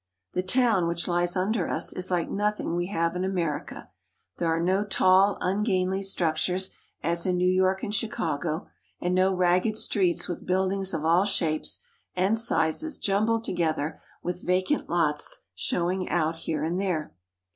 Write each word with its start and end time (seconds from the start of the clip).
The 0.33 0.41
town 0.41 0.87
which 0.87 1.07
lies 1.07 1.35
under 1.35 1.69
us 1.69 1.93
is 1.93 2.09
like 2.09 2.27
nothing 2.27 2.75
we 2.75 2.87
have 2.87 3.15
in 3.15 3.23
America. 3.23 3.89
There 4.37 4.47
are 4.49 4.59
no 4.59 4.83
tall, 4.83 5.37
ungainly 5.41 6.01
structures 6.01 6.71
as 7.03 7.27
in 7.27 7.37
New 7.37 7.47
York 7.51 7.83
and 7.83 7.93
Chicago, 7.93 8.67
and 8.99 9.13
no 9.13 9.31
ragged 9.31 9.77
streets 9.77 10.27
with 10.27 10.47
buildings 10.47 10.95
of 10.95 11.05
all 11.05 11.25
shapes 11.25 11.83
and 12.15 12.35
sizes 12.35 12.97
jumbled 12.97 13.43
together 13.43 14.01
with 14.23 14.41
vacant 14.43 14.89
lots 14.89 15.41
showing 15.53 16.09
out 16.09 16.35
here 16.37 16.63
and 16.63 16.81
there. 16.81 17.13